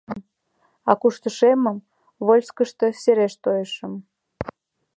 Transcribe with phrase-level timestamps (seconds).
[0.89, 1.77] А куштышемым
[2.25, 3.93] Вольскышто сереш тойышым...